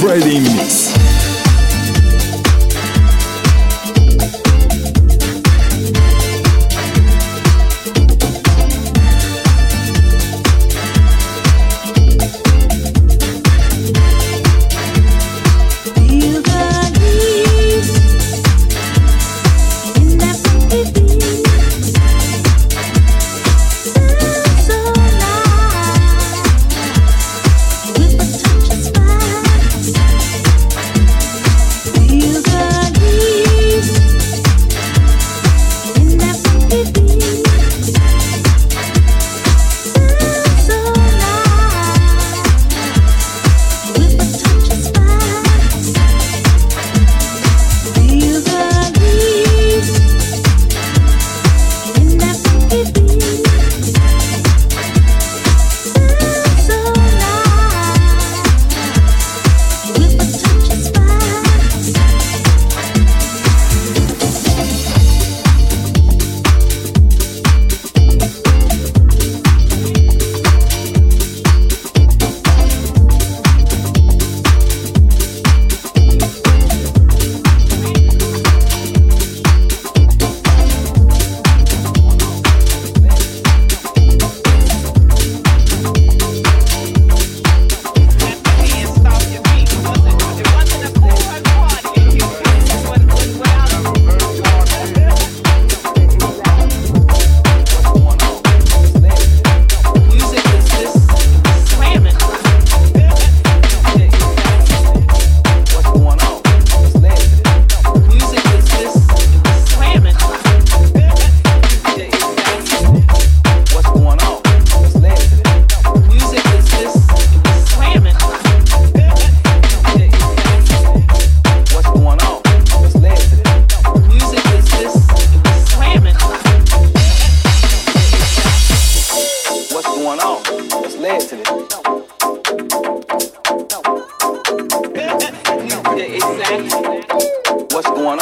Friday 0.00 0.40
Mix. 0.40 1.05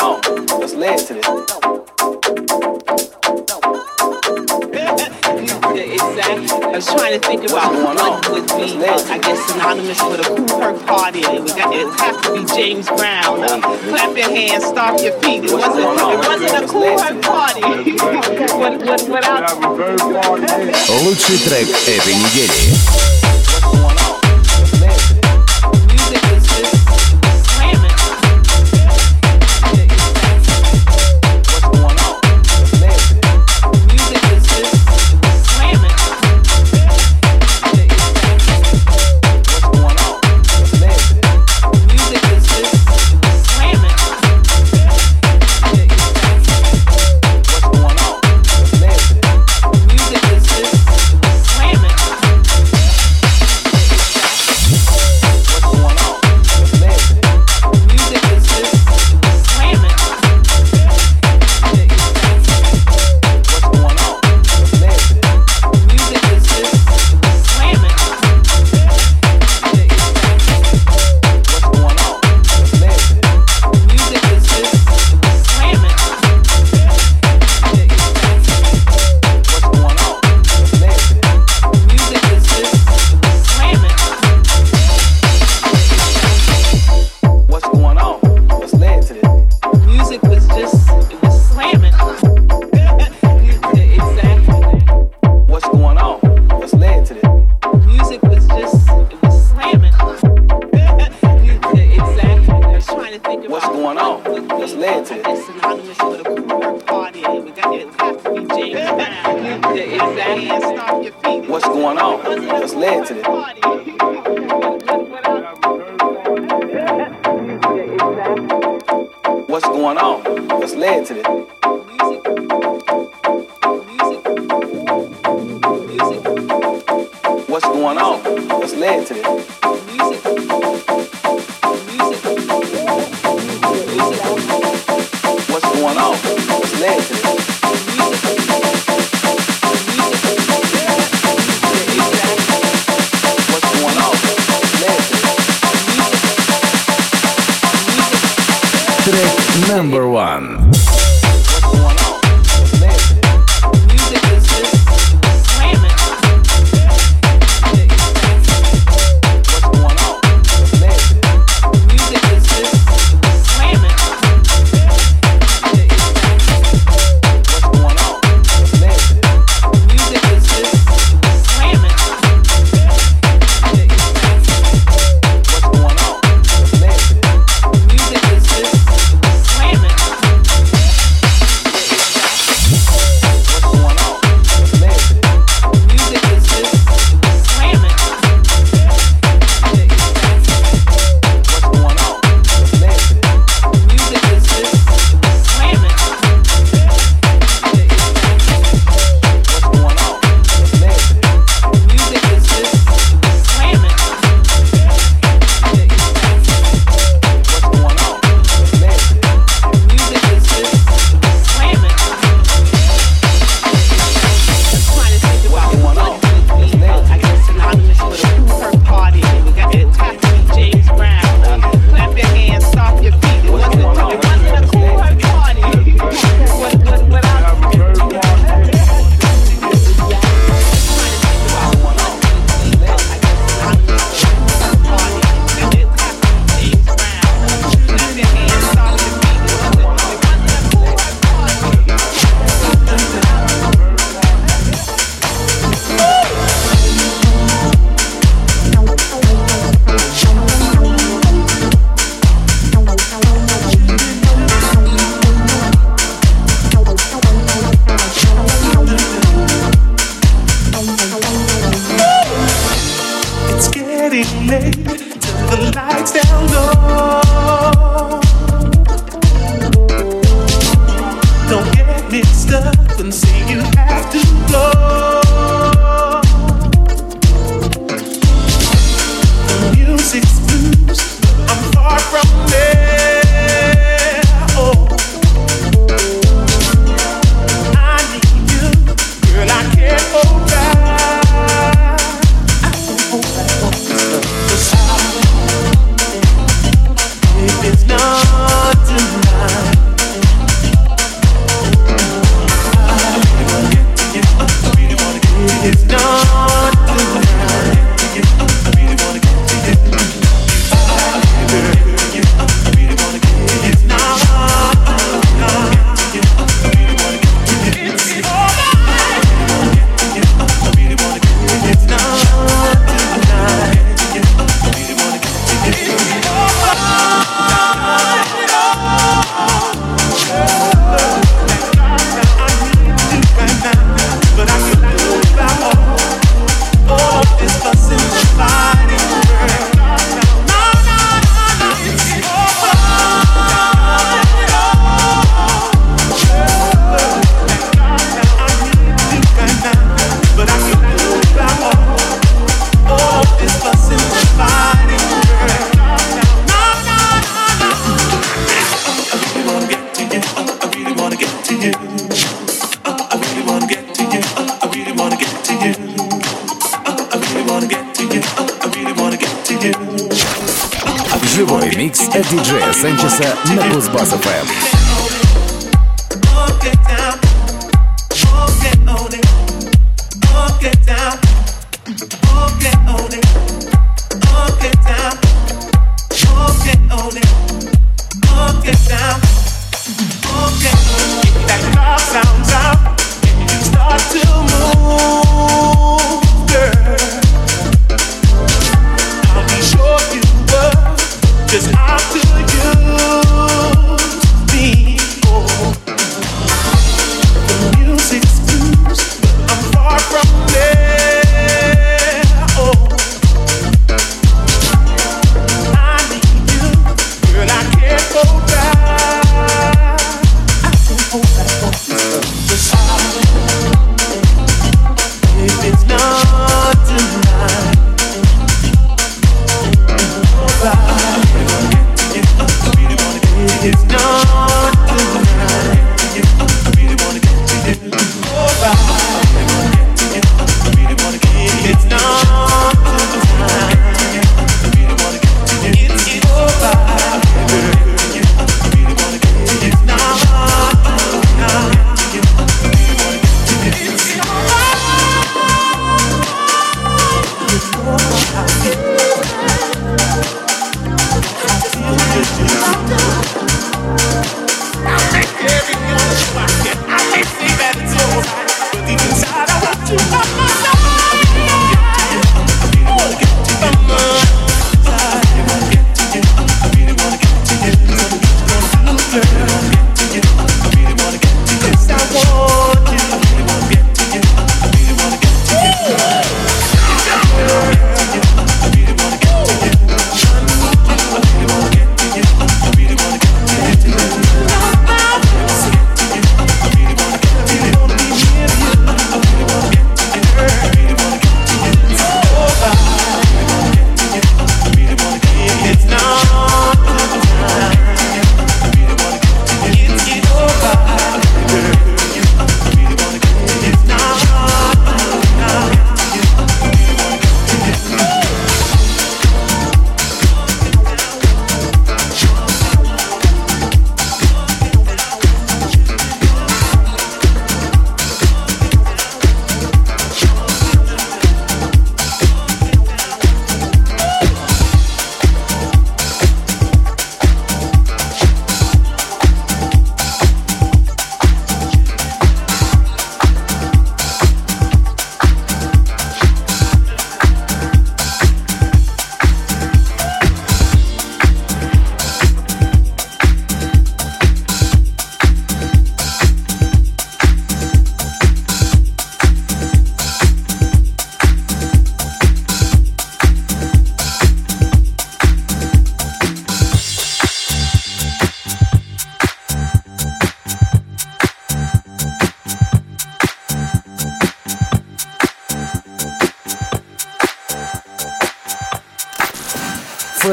on. 0.05 0.21
What's 0.59 0.75
led 0.75 0.99
to 0.99 1.15
this? 1.15 1.25
I 6.17 6.77
was 6.77 6.87
trying 6.87 7.19
to 7.19 7.27
think 7.27 7.45
about 7.45 7.73
what 7.73 8.29
would 8.31 8.47
be, 8.49 8.85
uh, 8.85 8.99
I 9.09 9.19
guess, 9.19 9.47
synonymous 9.47 10.03
with 10.03 10.21
a 10.21 10.25
cool 10.25 10.59
perk 10.59 10.87
party. 10.87 11.21
It 11.21 11.43
would, 11.43 11.57
it 11.57 11.87
would 11.87 12.01
have 12.01 12.21
to 12.23 12.35
be 12.35 12.45
James 12.55 12.89
Brown. 12.89 13.43
Uh, 13.43 13.61
clap 13.61 14.17
your 14.17 14.29
hands, 14.29 14.65
stomp 14.65 15.01
your 15.01 15.19
feet. 15.21 15.45
It 15.45 15.53
wasn't, 15.53 15.87
it 15.87 16.19
wasn't 16.29 16.65
a 16.65 16.67
cool 16.67 16.97
perk 16.99 17.23
party. 17.23 17.63
what, 17.63 18.77
what, 18.85 19.03
what, 19.03 19.09
what, 19.09 19.09
what, 19.09 19.25
what, 19.25 19.59
what, 19.75 20.05
what, 20.05 20.11
what, 20.11 20.75
what, 22.45 23.14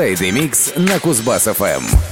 Микс 0.02 0.74
на 0.76 0.98
Кузбасс-ФМ. 0.98 2.11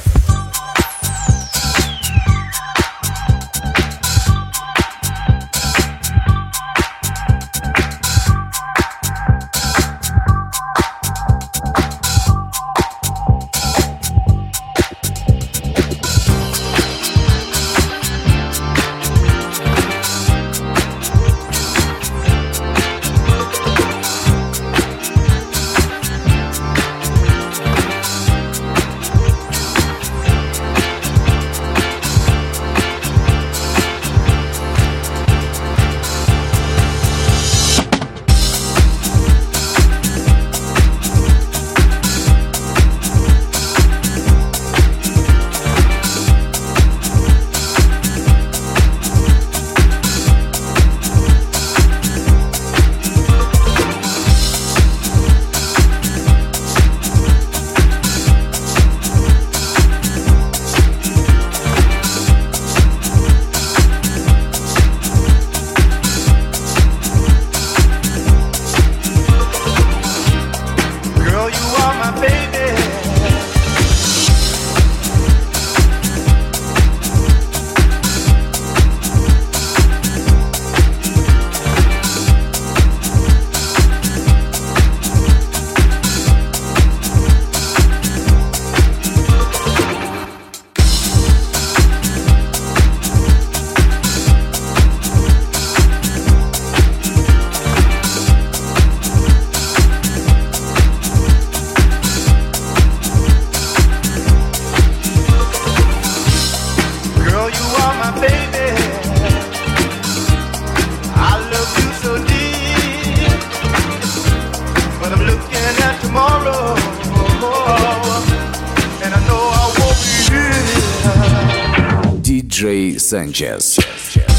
диджей 122.59 122.99
Санчес. 122.99 123.79
Санчес. 123.79 124.38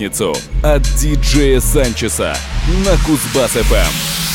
Пятницу 0.00 0.34
от 0.62 0.82
диджея 0.98 1.60
Санчеса 1.60 2.34
на 2.86 2.92
Кузбасс-ФМ. 3.04 4.29